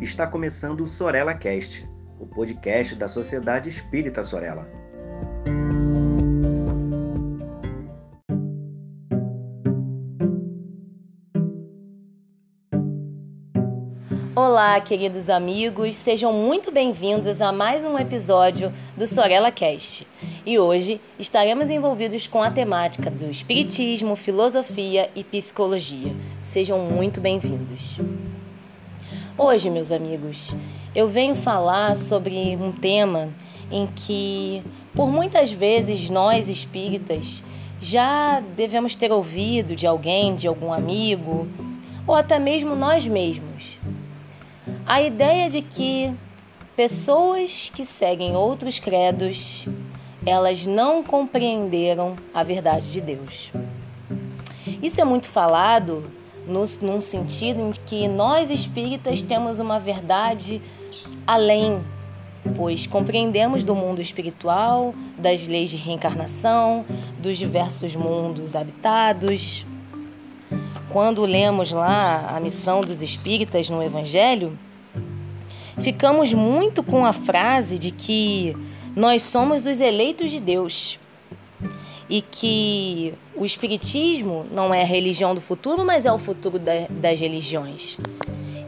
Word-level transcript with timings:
está 0.00 0.26
começando 0.26 0.82
o 0.82 0.86
Sorella 0.86 1.34
Cast, 1.34 1.88
o 2.20 2.26
podcast 2.26 2.94
da 2.94 3.08
Sociedade 3.08 3.68
Espírita 3.68 4.22
Sorella. 4.22 4.70
Olá, 14.34 14.80
queridos 14.80 15.28
amigos, 15.28 15.96
sejam 15.96 16.32
muito 16.32 16.70
bem-vindos 16.70 17.40
a 17.40 17.50
mais 17.50 17.84
um 17.84 17.98
episódio 17.98 18.72
do 18.96 19.04
Sorella 19.04 19.50
Cast. 19.50 20.06
E 20.46 20.58
hoje 20.58 21.00
estaremos 21.18 21.70
envolvidos 21.70 22.28
com 22.28 22.40
a 22.40 22.50
temática 22.50 23.10
do 23.10 23.28
Espiritismo, 23.28 24.14
filosofia 24.14 25.10
e 25.14 25.24
psicologia. 25.24 26.14
Sejam 26.42 26.78
muito 26.78 27.20
bem-vindos. 27.20 27.98
Hoje, 29.40 29.70
meus 29.70 29.92
amigos, 29.92 30.50
eu 30.92 31.06
venho 31.06 31.36
falar 31.36 31.94
sobre 31.94 32.56
um 32.56 32.72
tema 32.72 33.28
em 33.70 33.86
que, 33.86 34.64
por 34.96 35.12
muitas 35.12 35.52
vezes, 35.52 36.10
nós 36.10 36.48
espíritas 36.48 37.40
já 37.80 38.40
devemos 38.56 38.96
ter 38.96 39.12
ouvido 39.12 39.76
de 39.76 39.86
alguém, 39.86 40.34
de 40.34 40.48
algum 40.48 40.72
amigo, 40.72 41.46
ou 42.04 42.16
até 42.16 42.40
mesmo 42.40 42.74
nós 42.74 43.06
mesmos. 43.06 43.78
A 44.84 45.00
ideia 45.00 45.48
de 45.48 45.62
que 45.62 46.12
pessoas 46.74 47.70
que 47.72 47.84
seguem 47.84 48.34
outros 48.34 48.80
credos 48.80 49.68
elas 50.26 50.66
não 50.66 51.00
compreenderam 51.00 52.16
a 52.34 52.42
verdade 52.42 52.90
de 52.90 53.00
Deus. 53.00 53.52
Isso 54.82 55.00
é 55.00 55.04
muito 55.04 55.28
falado 55.28 56.17
no, 56.48 56.64
num 56.82 57.00
sentido 57.00 57.60
em 57.60 57.72
que 57.86 58.08
nós 58.08 58.50
espíritas 58.50 59.22
temos 59.22 59.58
uma 59.58 59.78
verdade 59.78 60.60
além, 61.26 61.80
pois 62.56 62.86
compreendemos 62.86 63.62
do 63.62 63.74
mundo 63.74 64.00
espiritual, 64.00 64.94
das 65.18 65.46
leis 65.46 65.70
de 65.70 65.76
reencarnação, 65.76 66.84
dos 67.18 67.36
diversos 67.36 67.94
mundos 67.94 68.56
habitados. 68.56 69.64
Quando 70.88 71.24
lemos 71.26 71.70
lá 71.70 72.34
a 72.34 72.40
missão 72.40 72.80
dos 72.80 73.02
espíritas 73.02 73.68
no 73.68 73.82
Evangelho, 73.82 74.58
ficamos 75.78 76.32
muito 76.32 76.82
com 76.82 77.04
a 77.04 77.12
frase 77.12 77.78
de 77.78 77.90
que 77.90 78.56
nós 78.96 79.22
somos 79.22 79.66
os 79.66 79.80
eleitos 79.80 80.30
de 80.30 80.40
Deus. 80.40 80.98
E 82.08 82.22
que 82.22 83.12
o 83.36 83.44
Espiritismo 83.44 84.46
não 84.50 84.72
é 84.72 84.82
a 84.82 84.86
religião 84.86 85.34
do 85.34 85.40
futuro, 85.40 85.84
mas 85.84 86.06
é 86.06 86.12
o 86.12 86.18
futuro 86.18 86.58
da, 86.58 86.72
das 86.88 87.20
religiões. 87.20 87.98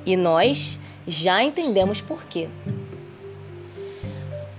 E 0.05 0.17
nós 0.17 0.79
já 1.07 1.43
entendemos 1.43 2.01
por 2.01 2.25
quê. 2.25 2.49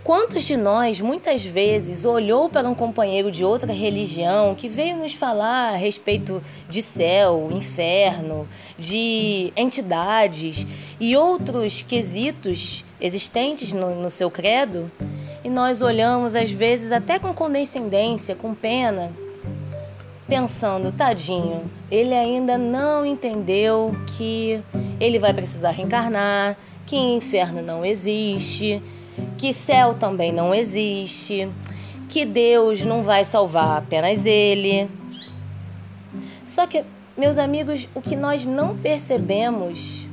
Quantos 0.04 0.44
de 0.46 0.58
nós, 0.58 1.00
muitas 1.00 1.46
vezes, 1.46 2.06
olhou 2.06 2.50
para 2.50 2.68
um 2.68 2.74
companheiro 2.74 3.32
de 3.32 3.46
outra 3.46 3.72
religião 3.72 4.56
que 4.56 4.68
veio 4.68 4.98
nos 4.98 5.14
falar 5.14 5.74
a 5.74 5.78
respeito 5.78 6.42
de 6.68 6.82
céu, 6.82 7.50
inferno, 7.52 8.50
de 8.80 9.54
entidades 9.56 10.66
e 11.00 11.16
outros 11.16 11.84
quesitos 11.84 12.84
existentes 13.00 13.74
no, 13.74 13.94
no 13.94 14.10
seu 14.10 14.32
credo 14.32 14.92
e 15.44 15.50
nós 15.50 15.82
olhamos 15.82 16.36
às 16.36 16.52
vezes 16.52 16.92
até 16.92 17.18
com 17.18 17.34
condescendência, 17.34 18.36
com 18.36 18.54
pena, 18.54 19.12
pensando, 20.28 20.92
tadinho, 20.92 21.70
ele 21.90 22.14
ainda 22.14 22.58
não 22.58 23.06
entendeu 23.06 23.92
que 24.16 24.64
ele 25.00 25.20
vai 25.20 25.34
precisar 25.34 25.72
reencarnar, 25.72 26.56
que 26.86 26.96
inferno 26.96 27.62
não 27.62 27.84
existe, 27.84 28.82
que 29.38 29.52
céu 29.52 29.96
também 29.96 30.32
não 30.32 30.54
existe, 30.54 31.50
que 32.08 32.26
Deus 32.26 32.86
não 32.86 33.02
vai 33.02 33.24
salvar 33.24 33.78
apenas 33.78 34.26
ele. 34.26 34.90
Só 36.46 36.68
que, 36.68 36.84
meus 37.18 37.38
amigos, 37.38 37.88
o 37.96 38.02
que 38.02 38.16
nós 38.16 38.46
não 38.46 38.78
percebemos 38.78 40.08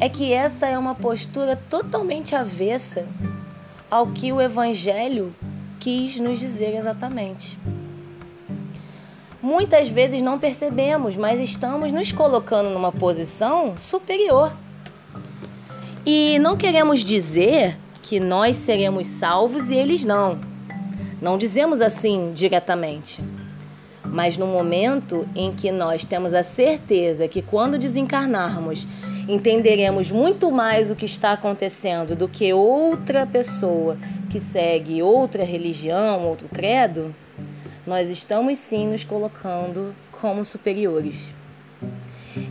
é 0.00 0.08
que 0.08 0.32
essa 0.32 0.66
é 0.66 0.78
uma 0.78 0.94
postura 0.94 1.56
totalmente 1.68 2.34
avessa 2.34 3.04
ao 3.92 4.06
que 4.06 4.32
o 4.32 4.40
Evangelho 4.40 5.36
quis 5.78 6.16
nos 6.16 6.40
dizer 6.40 6.74
exatamente. 6.74 7.58
Muitas 9.42 9.90
vezes 9.90 10.22
não 10.22 10.38
percebemos, 10.38 11.14
mas 11.14 11.38
estamos 11.38 11.92
nos 11.92 12.10
colocando 12.10 12.70
numa 12.70 12.90
posição 12.90 13.76
superior. 13.76 14.56
E 16.06 16.38
não 16.38 16.56
queremos 16.56 17.00
dizer 17.00 17.78
que 18.00 18.18
nós 18.18 18.56
seremos 18.56 19.08
salvos 19.08 19.70
e 19.70 19.74
eles 19.74 20.06
não. 20.06 20.40
Não 21.20 21.36
dizemos 21.36 21.82
assim 21.82 22.32
diretamente. 22.32 23.22
Mas 24.06 24.38
no 24.38 24.46
momento 24.46 25.28
em 25.34 25.52
que 25.52 25.70
nós 25.70 26.02
temos 26.02 26.32
a 26.32 26.42
certeza 26.42 27.28
que 27.28 27.42
quando 27.42 27.76
desencarnarmos 27.76 28.86
entenderemos 29.28 30.10
muito 30.10 30.50
mais 30.50 30.90
o 30.90 30.94
que 30.94 31.04
está 31.04 31.32
acontecendo 31.32 32.16
do 32.16 32.28
que 32.28 32.52
outra 32.52 33.26
pessoa 33.26 33.96
que 34.30 34.40
segue 34.40 35.02
outra 35.02 35.44
religião, 35.44 36.26
outro 36.26 36.48
credo, 36.48 37.14
nós 37.86 38.08
estamos 38.08 38.58
sim 38.58 38.88
nos 38.88 39.04
colocando 39.04 39.94
como 40.10 40.44
superiores. 40.44 41.34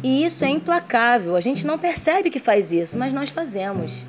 E 0.04 0.24
isso 0.24 0.46
é 0.46 0.50
implacável. 0.50 1.36
A 1.36 1.42
gente 1.42 1.66
não 1.66 1.78
percebe 1.78 2.30
que 2.30 2.40
faz 2.40 2.72
isso, 2.72 2.98
mas 2.98 3.14
nós 3.14 3.30
fazemos. 3.30 4.06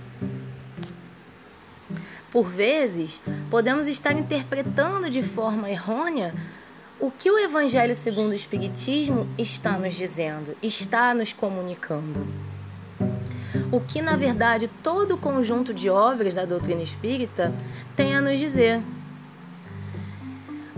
Por 2.31 2.49
vezes, 2.49 3.23
podemos 3.51 3.87
estar 3.87 4.13
interpretando 4.13 5.09
de 5.09 5.23
forma 5.23 5.71
errônea 5.71 6.35
o 7.03 7.11
que 7.11 7.31
o 7.31 7.39
Evangelho 7.39 7.95
segundo 7.95 8.31
o 8.31 8.35
Espiritismo 8.35 9.29
está 9.37 9.73
nos 9.73 9.93
dizendo, 9.95 10.57
está 10.63 11.13
nos 11.13 11.35
comunicando 11.35 12.27
o 13.73 13.81
que 13.81 14.03
na 14.03 14.17
verdade 14.17 14.71
todo 14.83 15.15
o 15.15 15.19
conjunto 15.19 15.73
de 15.73 15.89
obras 15.89 16.35
da 16.35 16.45
doutrina 16.45 16.83
espírita 16.83 17.53
tem 17.97 18.15
a 18.15 18.21
nos 18.21 18.39
dizer. 18.39 18.81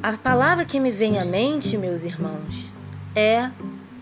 A 0.03 0.13
palavra 0.15 0.65
que 0.65 0.79
me 0.79 0.93
vem 0.93 1.19
à 1.19 1.25
mente, 1.25 1.77
meus 1.77 2.05
irmãos, 2.05 2.71
é 3.15 3.51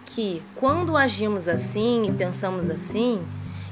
que 0.05 0.43
quando 0.55 0.97
agimos 0.97 1.49
assim 1.49 2.09
e 2.09 2.13
pensamos 2.13 2.69
assim, 2.69 3.23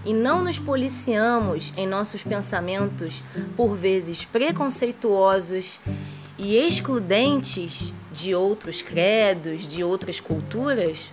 e 0.04 0.14
não 0.14 0.42
nos 0.42 0.58
policiamos 0.58 1.74
em 1.76 1.86
nossos 1.86 2.22
pensamentos, 2.22 3.22
por 3.56 3.76
vezes 3.76 4.24
preconceituosos 4.24 5.78
e 6.40 6.56
excludentes 6.56 7.92
de 8.10 8.34
outros 8.34 8.80
credos, 8.80 9.68
de 9.68 9.84
outras 9.84 10.20
culturas, 10.20 11.10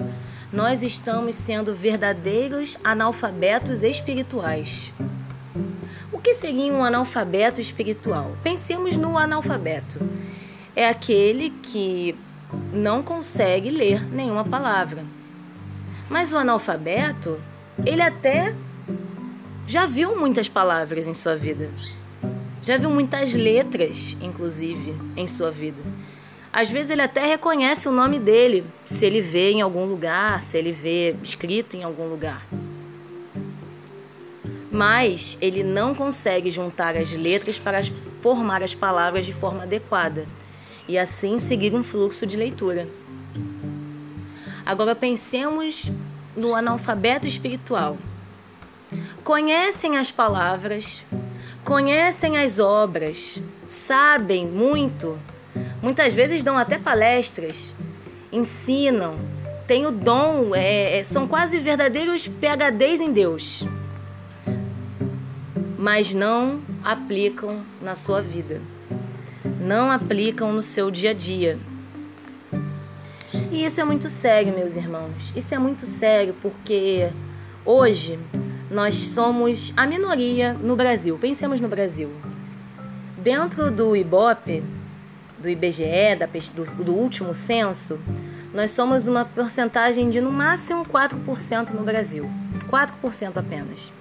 nós 0.53 0.83
estamos 0.83 1.35
sendo 1.35 1.75
verdadeiros 1.75 2.77
analfabetos 2.81 3.83
espirituais. 3.83 4.93
O 6.13 6.17
que 6.17 6.33
seria 6.33 6.71
um 6.71 6.81
analfabeto 6.81 7.59
espiritual? 7.59 8.37
Pensemos 8.41 8.95
no 8.95 9.17
analfabeto. 9.17 9.99
É 10.73 10.87
aquele 10.87 11.49
que 11.49 12.15
não 12.71 13.03
consegue 13.03 13.69
ler 13.69 14.01
nenhuma 14.09 14.45
palavra. 14.45 15.03
Mas 16.09 16.31
o 16.31 16.37
analfabeto, 16.37 17.37
ele 17.85 18.01
até 18.01 18.55
já 19.67 19.85
viu 19.85 20.17
muitas 20.17 20.47
palavras 20.47 21.05
em 21.05 21.13
sua 21.13 21.35
vida. 21.35 21.69
Já 22.61 22.77
viu 22.77 22.89
muitas 22.89 23.33
letras, 23.33 24.17
inclusive, 24.21 24.95
em 25.15 25.27
sua 25.27 25.51
vida. 25.51 25.81
Às 26.51 26.69
vezes 26.69 26.89
ele 26.89 27.01
até 27.01 27.25
reconhece 27.25 27.87
o 27.87 27.91
nome 27.91 28.19
dele, 28.19 28.63
se 28.83 29.05
ele 29.05 29.21
vê 29.21 29.51
em 29.51 29.61
algum 29.61 29.85
lugar, 29.85 30.41
se 30.41 30.57
ele 30.57 30.71
vê 30.71 31.15
escrito 31.21 31.77
em 31.77 31.83
algum 31.83 32.07
lugar. 32.07 32.45
Mas 34.71 35.37
ele 35.39 35.63
não 35.63 35.93
consegue 35.93 36.49
juntar 36.49 36.97
as 36.97 37.11
letras 37.11 37.59
para 37.59 37.81
formar 38.21 38.63
as 38.63 38.73
palavras 38.73 39.25
de 39.25 39.33
forma 39.33 39.63
adequada 39.63 40.25
e 40.87 40.97
assim 40.97 41.37
seguir 41.39 41.75
um 41.75 41.83
fluxo 41.83 42.25
de 42.25 42.35
leitura. 42.35 42.87
Agora 44.65 44.95
pensemos 44.95 45.91
no 46.35 46.55
analfabeto 46.55 47.27
espiritual. 47.27 47.97
Conhecem 49.23 49.97
as 49.97 50.11
palavras, 50.11 51.03
conhecem 51.67 52.37
as 52.37 52.57
obras, 52.57 53.41
sabem 53.67 54.47
muito 54.47 55.19
Muitas 55.81 56.13
vezes 56.13 56.43
dão 56.43 56.57
até 56.57 56.77
palestras, 56.77 57.73
ensinam, 58.31 59.15
têm 59.67 59.85
o 59.85 59.91
dom, 59.91 60.55
é, 60.55 60.99
é 60.99 61.03
são 61.03 61.27
quase 61.27 61.59
verdadeiros 61.59 62.27
PHDs 62.27 62.99
em 62.99 63.11
Deus, 63.11 63.63
mas 65.77 66.13
não 66.13 66.61
aplicam 66.83 67.61
na 67.81 67.95
sua 67.95 68.21
vida, 68.21 68.61
não 69.61 69.91
aplicam 69.91 70.51
no 70.51 70.61
seu 70.61 70.89
dia 70.89 71.11
a 71.11 71.13
dia. 71.13 71.57
E 73.51 73.65
isso 73.65 73.79
é 73.79 73.83
muito 73.83 74.09
sério, 74.09 74.53
meus 74.53 74.75
irmãos. 74.75 75.31
Isso 75.35 75.53
é 75.53 75.57
muito 75.57 75.85
sério 75.85 76.35
porque 76.41 77.09
hoje 77.63 78.19
nós 78.69 78.95
somos 78.95 79.73
a 79.77 79.85
minoria 79.85 80.53
no 80.53 80.75
Brasil. 80.75 81.17
Pensemos 81.17 81.59
no 81.59 81.67
Brasil. 81.67 82.11
Dentro 83.17 83.71
do 83.71 83.95
IBOP, 83.95 84.63
do 85.39 85.49
IBGE, 85.49 86.15
da, 86.17 86.25
do, 86.25 86.83
do 86.83 86.93
último 86.93 87.33
censo, 87.33 87.99
nós 88.53 88.71
somos 88.71 89.07
uma 89.07 89.23
porcentagem 89.23 90.09
de 90.09 90.19
no 90.19 90.31
máximo 90.31 90.85
4% 90.85 91.71
no 91.71 91.83
Brasil. 91.83 92.29
4% 92.69 93.37
apenas. 93.37 93.91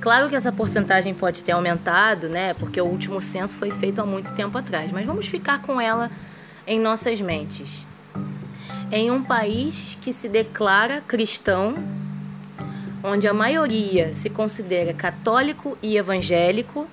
Claro 0.00 0.28
que 0.28 0.36
essa 0.36 0.52
porcentagem 0.52 1.14
pode 1.14 1.42
ter 1.42 1.52
aumentado, 1.52 2.28
né? 2.28 2.54
Porque 2.54 2.80
o 2.80 2.84
último 2.84 3.20
censo 3.20 3.56
foi 3.56 3.70
feito 3.70 4.00
há 4.00 4.06
muito 4.06 4.32
tempo 4.34 4.56
atrás, 4.56 4.92
mas 4.92 5.06
vamos 5.06 5.26
ficar 5.26 5.62
com 5.62 5.80
ela 5.80 6.10
em 6.66 6.78
nossas 6.78 7.20
mentes. 7.20 7.86
Em 8.92 9.10
um 9.10 9.22
país 9.22 9.98
que 10.00 10.12
se 10.12 10.28
declara 10.28 11.00
cristão, 11.00 11.74
onde 13.08 13.28
a 13.28 13.32
maioria 13.32 14.12
se 14.12 14.28
considera 14.28 14.92
católico 14.92 15.78
e 15.80 15.96
evangélico, 15.96 16.88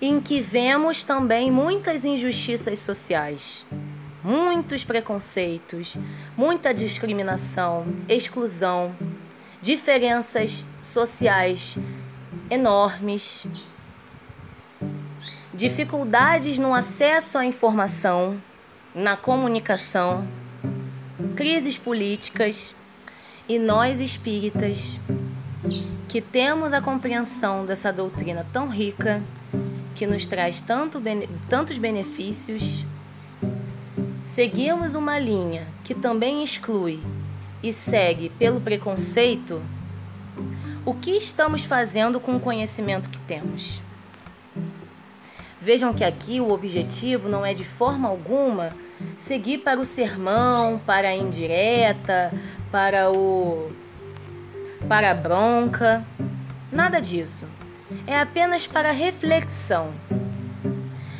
em 0.00 0.20
que 0.20 0.40
vemos 0.40 1.02
também 1.02 1.50
muitas 1.50 2.04
injustiças 2.04 2.78
sociais, 2.78 3.66
muitos 4.22 4.84
preconceitos, 4.84 5.96
muita 6.36 6.72
discriminação, 6.72 7.84
exclusão, 8.08 8.94
diferenças 9.60 10.64
sociais 10.80 11.76
enormes, 12.48 13.44
dificuldades 15.52 16.58
no 16.58 16.72
acesso 16.72 17.36
à 17.36 17.44
informação, 17.44 18.40
na 18.94 19.16
comunicação, 19.16 20.24
crises 21.34 21.76
políticas 21.76 22.72
e 23.50 23.58
nós 23.58 24.00
espíritas 24.00 24.96
que 26.06 26.20
temos 26.20 26.72
a 26.72 26.80
compreensão 26.80 27.66
dessa 27.66 27.92
doutrina 27.92 28.46
tão 28.52 28.68
rica 28.68 29.20
que 29.96 30.06
nos 30.06 30.24
traz 30.24 30.60
tanto, 30.60 31.02
tantos 31.48 31.76
benefícios, 31.76 32.84
seguimos 34.22 34.94
uma 34.94 35.18
linha 35.18 35.66
que 35.82 35.96
também 35.96 36.44
exclui 36.44 37.00
e 37.60 37.72
segue 37.72 38.28
pelo 38.28 38.60
preconceito, 38.60 39.60
o 40.86 40.94
que 40.94 41.10
estamos 41.10 41.64
fazendo 41.64 42.20
com 42.20 42.36
o 42.36 42.40
conhecimento 42.40 43.10
que 43.10 43.18
temos? 43.18 43.80
Vejam 45.60 45.92
que 45.92 46.02
aqui 46.02 46.40
o 46.40 46.50
objetivo 46.50 47.28
não 47.28 47.44
é 47.44 47.52
de 47.52 47.64
forma 47.64 48.08
alguma 48.08 48.70
seguir 49.18 49.58
para 49.58 49.78
o 49.78 49.84
sermão, 49.84 50.78
para 50.86 51.08
a 51.08 51.14
indireta, 51.14 52.32
para 52.70 53.10
o 53.10 53.70
para 54.88 55.10
a 55.10 55.14
bronca, 55.14 56.02
nada 56.72 57.00
disso. 57.00 57.44
É 58.06 58.18
apenas 58.18 58.66
para 58.66 58.90
reflexão. 58.90 59.92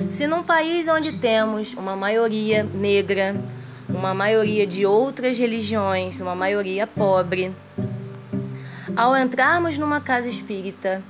Se 0.09 0.27
num 0.27 0.43
país 0.43 0.89
onde 0.89 1.19
temos 1.19 1.75
uma 1.75 1.95
maioria 1.95 2.63
negra, 2.63 3.37
uma 3.89 4.15
maioria 4.15 4.67
de 4.67 4.87
outras 4.87 5.39
religiões, 5.39 6.21
uma 6.21 6.35
maioria 6.35 6.87
pobre. 6.87 7.55
Ao 8.97 9.17
entrarmos 9.17 9.77
numa 9.77 10.01
casa 10.01 10.29
espírita, 10.29 11.03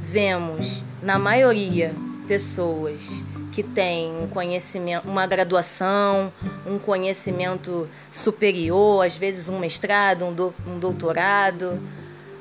vemos, 0.00 0.82
na 1.02 1.18
maioria, 1.18 1.94
pessoas 2.26 3.22
que 3.52 3.62
têm 3.62 4.12
um 4.22 4.26
conhecimento, 4.26 5.08
uma 5.08 5.26
graduação, 5.26 6.32
um 6.66 6.78
conhecimento 6.78 7.88
superior, 8.12 9.06
às 9.06 9.16
vezes 9.16 9.48
um 9.48 9.58
mestrado, 9.58 10.24
um, 10.24 10.52
um 10.70 10.78
doutorado, 10.78 11.80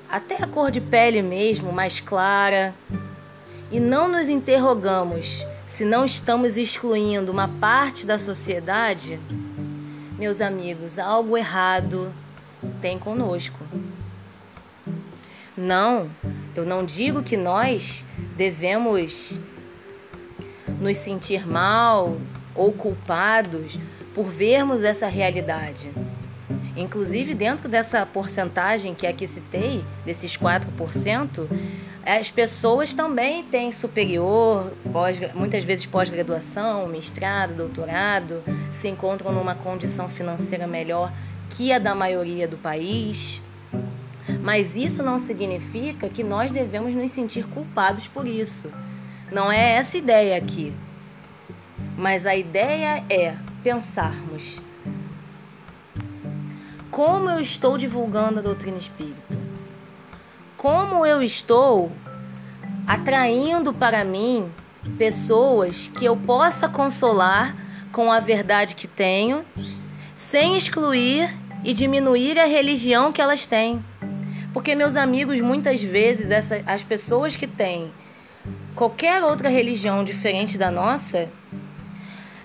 até 0.10 0.44
a 0.44 0.48
cor 0.48 0.72
de 0.72 0.82
pele 0.82 1.22
mesmo 1.22 1.72
mais 1.72 2.00
clara. 2.00 2.74
E 3.72 3.80
não 3.80 4.08
nos 4.08 4.30
interrogamos 4.30 5.46
se 5.66 5.86
não 5.86 6.06
estamos 6.06 6.58
excluindo 6.58 7.32
uma 7.32 7.48
parte 7.48 8.06
da 8.06 8.20
sociedade 8.20 9.20
meus 10.18 10.40
amigos, 10.40 10.98
algo 10.98 11.38
errado 11.38 12.14
tem 12.82 12.98
conosco. 12.98 13.60
Não, 15.58 16.10
eu 16.56 16.66
não 16.66 16.86
digo 16.86 17.22
que 17.22 17.36
nós 17.36 18.04
devemos 18.38 19.38
nos 20.86 20.98
sentir 20.98 21.48
mal 21.48 22.16
ou 22.54 22.72
culpados 22.72 23.80
por 24.14 24.26
vermos 24.26 24.84
essa 24.84 25.08
realidade. 25.08 25.90
Inclusive, 26.78 27.34
dentro 27.34 27.68
dessa 27.68 28.06
porcentagem 28.06 28.94
que 28.94 29.08
aqui 29.08 29.26
citei, 29.26 29.84
desses 30.06 30.38
4%, 30.38 31.48
as 32.06 32.30
pessoas 32.30 32.94
também 32.94 33.44
têm 33.44 33.72
superior, 33.72 34.72
pós, 34.94 35.20
muitas 35.34 35.64
vezes 35.64 35.88
pós-graduação, 35.88 36.88
mestrado, 36.88 37.56
doutorado, 37.56 38.44
se 38.72 38.88
encontram 38.88 39.32
numa 39.32 39.56
condição 39.56 40.08
financeira 40.08 40.68
melhor 40.68 41.12
que 41.50 41.74
a 41.74 41.80
da 41.80 41.96
maioria 41.96 42.48
do 42.48 42.58
país. 42.58 43.42
Mas 44.42 44.76
isso 44.76 45.02
não 45.02 45.18
significa 45.18 46.08
que 46.10 46.24
nós 46.24 46.52
devemos 46.52 46.94
nos 46.94 47.10
sentir 47.10 47.46
culpados 47.48 48.08
por 48.08 48.28
isso. 48.28 48.70
Não 49.32 49.52
é 49.52 49.72
essa 49.72 49.98
ideia 49.98 50.38
aqui. 50.38 50.74
Mas 51.98 52.26
a 52.26 52.36
ideia 52.36 53.04
é 53.10 53.36
pensarmos 53.64 54.60
como 56.92 57.30
eu 57.30 57.42
estou 57.42 57.78
divulgando 57.78 58.40
a 58.40 58.42
doutrina 58.42 58.78
espírita 58.78 59.46
como 60.66 61.06
eu 61.06 61.22
estou 61.22 61.92
atraindo 62.88 63.72
para 63.72 64.04
mim 64.04 64.52
pessoas 64.98 65.92
que 65.96 66.06
eu 66.06 66.18
possa 66.18 66.68
consolar 66.68 67.56
com 67.92 68.12
a 68.12 68.20
verdade 68.20 68.74
que 68.74 68.88
tenho, 68.88 69.46
sem 70.16 70.58
excluir 70.58 71.30
e 71.64 71.72
diminuir 71.72 72.40
a 72.40 72.46
religião 72.46 73.12
que 73.12 73.22
elas 73.22 73.46
têm. 73.46 73.86
Porque, 74.54 74.74
meus 74.74 74.96
amigos, 74.96 75.40
muitas 75.40 75.84
vezes 75.84 76.32
essa, 76.32 76.60
as 76.66 76.82
pessoas 76.82 77.36
que 77.36 77.46
têm 77.46 77.92
qualquer 78.76 79.24
outra 79.24 79.50
religião 79.50 80.04
diferente 80.04 80.58
da 80.58 80.70
nossa, 80.70 81.30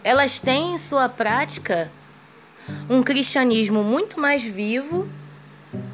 elas 0.03 0.39
têm 0.39 0.75
em 0.75 0.79
sua 0.79 1.09
prática 1.09 1.91
um 2.89 3.03
cristianismo 3.03 3.83
muito 3.83 4.21
mais 4.21 4.45
vivo 4.45 5.09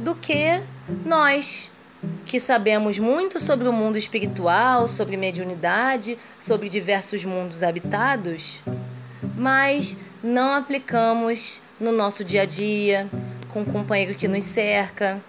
do 0.00 0.14
que 0.14 0.60
nós 1.04 1.70
que 2.25 2.38
sabemos 2.38 2.98
muito 2.98 3.40
sobre 3.40 3.68
o 3.68 3.72
mundo 3.72 3.96
espiritual, 3.96 4.86
sobre 4.88 5.16
mediunidade, 5.16 6.18
sobre 6.38 6.68
diversos 6.68 7.25
mundos 7.25 7.62
habitados, 7.62 8.62
mas 9.36 9.96
não 10.22 10.52
aplicamos 10.52 11.60
no 11.80 11.92
nosso 11.92 12.25
dia 12.25 12.42
a 12.42 12.44
dia, 12.44 13.08
com 13.48 13.62
o 13.62 13.66
companheiro 13.66 14.14
que 14.14 14.28
nos 14.28 14.44
cerca. 14.44 15.20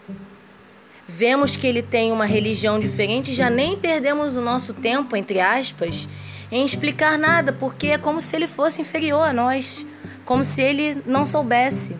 Vemos 1.08 1.56
que 1.56 1.66
ele 1.66 1.82
tem 1.82 2.12
uma 2.12 2.26
religião 2.26 2.80
diferente, 2.80 3.34
já 3.34 3.50
nem 3.50 3.78
perdemos 3.78 4.36
o 4.36 4.42
nosso 4.42 4.74
tempo, 4.74 5.16
entre 5.16 5.40
aspas, 5.40 6.08
em 6.52 6.66
explicar 6.66 7.18
nada, 7.18 7.54
porque 7.54 7.88
é 7.88 7.98
como 7.98 8.20
se 8.20 8.36
ele 8.36 8.48
fosse 8.48 8.82
inferior 8.82 9.22
a 9.22 9.32
nós, 9.32 9.86
como 10.26 10.44
se 10.44 10.62
ele 10.62 11.02
não 11.06 11.26
soubesse. 11.26 11.96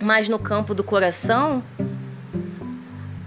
Mas 0.00 0.28
no 0.28 0.38
campo 0.38 0.72
do 0.72 0.84
coração, 0.84 1.62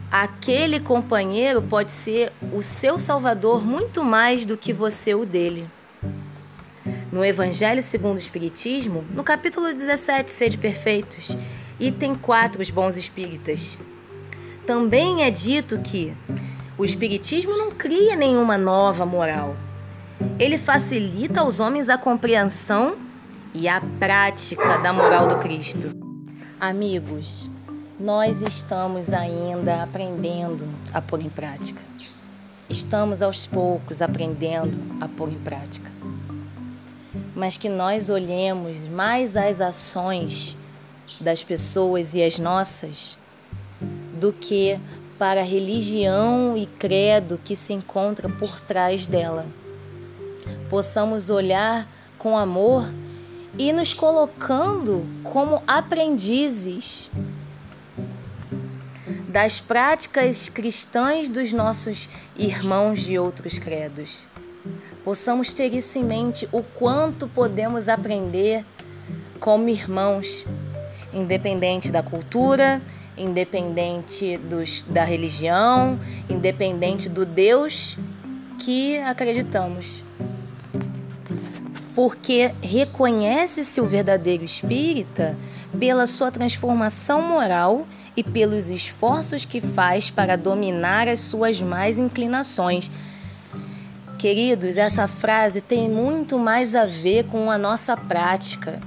aquele 0.10 0.80
companheiro 0.80 1.62
pode 1.62 1.92
ser 1.92 2.32
o 2.54 2.62
seu 2.62 2.98
salvador 2.98 3.66
muito 3.66 4.04
mais 4.04 4.46
do 4.46 4.56
que 4.56 4.72
você 4.72 5.14
o 5.14 5.26
dele. 5.26 5.68
No 7.12 7.24
Evangelho 7.24 7.82
segundo 7.82 8.16
o 8.16 8.20
Espiritismo, 8.20 9.04
no 9.14 9.24
capítulo 9.24 9.74
17, 9.74 10.32
Sede 10.32 10.58
Perfeitos, 10.58 11.38
item 11.80 12.16
4, 12.16 12.62
os 12.62 12.70
bons 12.70 12.98
espíritas, 12.98 13.78
também 14.66 15.24
é 15.24 15.32
dito 15.32 15.78
que 15.80 16.16
o 16.78 16.86
Espiritismo 16.86 17.52
não 17.58 17.72
cria 17.72 18.16
nenhuma 18.16 18.58
nova 18.58 19.06
moral. 19.06 19.56
Ele 20.40 20.58
facilita 20.58 21.42
aos 21.42 21.60
homens 21.60 21.90
a 21.90 21.98
compreensão 21.98 22.96
e 23.54 23.68
a 23.68 23.82
prática 24.00 24.78
da 24.80 24.94
moral 24.94 25.28
do 25.28 25.38
Cristo. 25.38 25.92
Amigos, 26.60 27.50
nós 28.00 28.42
estamos 28.42 29.14
ainda 29.14 29.84
aprendendo 29.84 30.68
a 30.94 31.02
pôr 31.02 31.22
em 31.22 31.30
prática. 31.30 31.82
Estamos 32.70 33.22
aos 33.22 33.46
poucos 33.46 34.02
aprendendo 34.02 34.80
a 35.00 35.08
pôr 35.08 35.30
em 35.30 35.38
prática. 35.38 35.92
Mas 37.36 37.58
que 37.58 37.70
nós 37.70 38.10
olhemos 38.10 38.86
mais 38.86 39.36
as 39.36 39.62
ações 39.62 40.58
das 41.22 41.44
pessoas 41.44 42.14
e 42.16 42.24
as 42.24 42.40
nossas 42.40 43.18
do 44.20 44.32
que 44.32 44.80
para 45.18 45.42
a 45.42 45.44
religião 45.44 46.56
e 46.58 46.66
credo 46.66 47.40
que 47.44 47.56
se 47.56 47.74
encontra 47.74 48.28
por 48.28 48.60
trás 48.62 49.06
dela. 49.06 49.46
Possamos 50.70 51.30
olhar 51.30 51.88
com 52.18 52.38
amor 52.38 52.86
e 53.58 53.72
nos 53.72 53.94
colocando 53.94 55.06
como 55.24 55.62
aprendizes 55.68 57.12
das 59.28 59.60
práticas 59.60 60.48
cristãs 60.48 61.28
dos 61.28 61.52
nossos 61.52 62.08
irmãos 62.38 63.02
de 63.02 63.18
outros 63.18 63.58
credos. 63.58 64.28
Possamos 65.04 65.54
ter 65.54 65.74
isso 65.74 65.98
em 66.00 66.04
mente, 66.04 66.48
o 66.52 66.64
quanto 66.64 67.28
podemos 67.28 67.90
aprender 67.90 68.66
como 69.40 69.68
irmãos, 69.68 70.46
independente 71.14 71.92
da 71.92 72.02
cultura, 72.02 72.82
independente 73.18 74.38
dos, 74.38 74.84
da 74.88 75.04
religião, 75.04 76.00
independente 76.30 77.10
do 77.10 77.26
Deus 77.26 77.98
que 78.60 78.98
acreditamos. 79.00 80.04
Porque 81.96 82.54
reconhece-se 82.62 83.80
o 83.80 83.86
verdadeiro 83.86 84.44
espírita 84.44 85.38
pela 85.80 86.08
sua 86.08 86.32
transformação 86.32 87.22
moral 87.22 87.86
e 88.16 88.24
pelos 88.24 88.70
esforços 88.70 89.46
que 89.46 89.62
faz 89.62 90.10
para 90.10 90.36
dominar 90.36 91.08
as 91.08 91.20
suas 91.20 91.62
más 91.62 91.98
inclinações. 91.98 92.90
Queridos, 94.18 94.78
essa 94.78 95.08
frase 95.08 95.62
tem 95.62 95.90
muito 95.90 96.40
mais 96.40 96.76
a 96.76 96.86
ver 96.86 97.26
com 97.28 97.52
a 97.52 97.58
nossa 97.58 97.98
prática. 97.98 98.80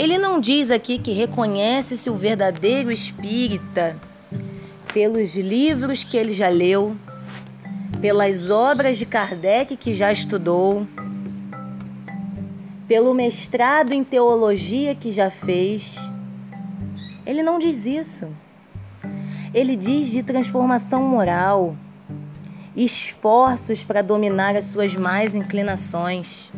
Ele 0.00 0.16
não 0.16 0.40
diz 0.40 0.70
aqui 0.70 0.98
que 0.98 1.12
reconhece-se 1.12 2.08
o 2.08 2.14
verdadeiro 2.14 2.90
espírita 2.90 3.98
pelos 4.94 5.36
livros 5.36 6.02
que 6.02 6.16
ele 6.16 6.32
já 6.32 6.48
leu, 6.48 6.96
pelas 8.00 8.48
obras 8.48 8.96
de 8.96 9.04
Kardec 9.04 9.76
que 9.76 9.92
já 9.92 10.10
estudou, 10.10 10.86
pelo 12.88 13.12
mestrado 13.12 13.92
em 13.92 14.02
teologia 14.02 14.94
que 14.94 15.12
já 15.12 15.30
fez. 15.30 15.98
Ele 17.26 17.42
não 17.42 17.58
diz 17.58 17.84
isso. 17.84 18.26
Ele 19.52 19.76
diz 19.76 20.08
de 20.08 20.22
transformação 20.22 21.02
moral, 21.02 21.76
esforços 22.74 23.84
para 23.84 24.00
dominar 24.00 24.56
as 24.56 24.64
suas 24.64 24.96
más 24.96 25.34
inclinações. 25.34 26.50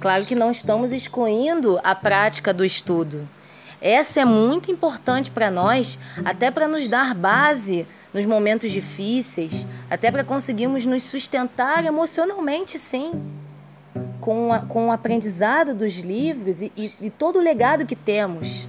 Claro 0.00 0.24
que 0.24 0.34
não 0.34 0.50
estamos 0.50 0.92
excluindo 0.92 1.80
a 1.82 1.94
prática 1.94 2.54
do 2.54 2.64
estudo. 2.64 3.28
Essa 3.80 4.20
é 4.20 4.24
muito 4.24 4.70
importante 4.70 5.30
para 5.30 5.50
nós, 5.50 5.98
até 6.24 6.50
para 6.50 6.68
nos 6.68 6.88
dar 6.88 7.14
base 7.14 7.86
nos 8.12 8.26
momentos 8.26 8.72
difíceis, 8.72 9.66
até 9.90 10.10
para 10.10 10.24
conseguirmos 10.24 10.84
nos 10.84 11.02
sustentar 11.04 11.84
emocionalmente, 11.84 12.78
sim, 12.78 13.12
com, 14.20 14.52
a, 14.52 14.60
com 14.60 14.88
o 14.88 14.92
aprendizado 14.92 15.74
dos 15.74 15.98
livros 15.98 16.60
e, 16.62 16.72
e, 16.76 16.92
e 17.02 17.10
todo 17.10 17.38
o 17.38 17.42
legado 17.42 17.86
que 17.86 17.96
temos. 17.96 18.68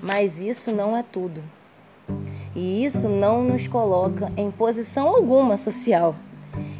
Mas 0.00 0.40
isso 0.40 0.72
não 0.72 0.96
é 0.96 1.02
tudo. 1.02 1.42
E 2.54 2.84
isso 2.84 3.08
não 3.08 3.42
nos 3.42 3.68
coloca 3.68 4.32
em 4.36 4.50
posição 4.50 5.08
alguma 5.08 5.56
social, 5.56 6.16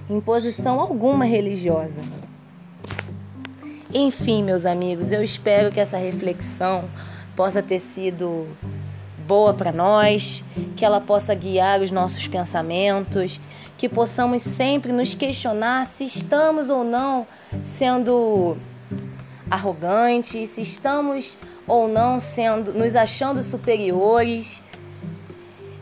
em 0.08 0.20
posição 0.20 0.80
alguma 0.80 1.24
religiosa. 1.24 2.02
Enfim, 3.94 4.42
meus 4.42 4.66
amigos, 4.66 5.12
eu 5.12 5.22
espero 5.22 5.70
que 5.70 5.78
essa 5.78 5.96
reflexão 5.96 6.90
possa 7.36 7.62
ter 7.62 7.78
sido 7.78 8.48
boa 9.26 9.54
para 9.54 9.70
nós, 9.70 10.42
que 10.74 10.84
ela 10.84 11.00
possa 11.00 11.34
guiar 11.34 11.80
os 11.80 11.92
nossos 11.92 12.26
pensamentos, 12.26 13.40
que 13.78 13.88
possamos 13.88 14.42
sempre 14.42 14.92
nos 14.92 15.14
questionar 15.14 15.86
se 15.86 16.04
estamos 16.04 16.68
ou 16.68 16.82
não 16.82 17.26
sendo 17.62 18.56
arrogantes, 19.48 20.50
se 20.50 20.62
estamos 20.62 21.38
ou 21.66 21.86
não 21.86 22.18
sendo 22.18 22.72
nos 22.72 22.96
achando 22.96 23.40
superiores, 23.40 24.64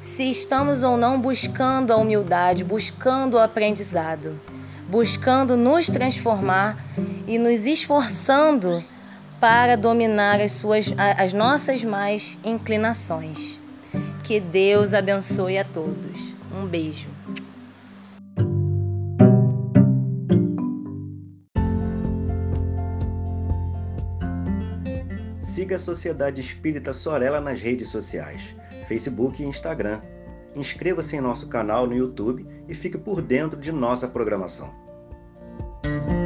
se 0.03 0.29
estamos 0.29 0.83
ou 0.83 0.99
não 0.99 1.19
buscando 1.19 1.91
a 1.91 1.97
humildade, 1.97 2.65
buscando 2.65 3.35
o 3.35 3.39
aprendizado 3.39 4.39
buscando 4.95 5.57
nos 5.57 5.89
transformar 5.89 6.79
e 7.27 7.37
nos 7.37 7.67
esforçando 7.67 8.71
para 9.41 9.77
dominar 9.77 10.41
as, 10.41 10.53
suas, 10.53 10.95
as 11.19 11.33
nossas 11.33 11.83
mais 11.83 12.39
inclinações. 12.45 13.61
Que 14.23 14.39
Deus 14.39 14.95
abençoe 14.95 15.59
a 15.59 15.65
todos. 15.65 16.33
Um 16.57 16.65
beijo. 16.65 17.09
Siga 25.41 25.75
a 25.75 25.79
Sociedade 25.81 26.41
Espírita 26.41 26.93
Sorella 26.93 27.41
nas 27.41 27.61
redes 27.61 27.89
sociais, 27.89 28.55
Facebook 28.87 29.43
e 29.43 29.47
Instagram 29.47 30.01
Inscreva-se 30.55 31.17
em 31.17 31.21
nosso 31.21 31.49
canal 31.49 31.87
no 31.87 31.97
YouTube 31.97 32.47
e 32.69 32.75
fique 32.75 32.97
por 32.97 33.21
dentro 33.21 33.59
de 33.59 33.73
nossa 33.73 34.07
programação. 34.07 34.84
Thank 35.85 36.09
you. 36.09 36.24